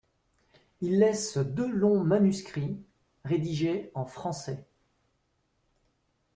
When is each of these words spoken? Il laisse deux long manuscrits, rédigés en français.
Il 0.81 0.97
laisse 0.97 1.37
deux 1.37 1.69
long 1.69 2.03
manuscrits, 2.03 2.81
rédigés 3.23 3.91
en 3.93 4.03
français. 4.03 4.67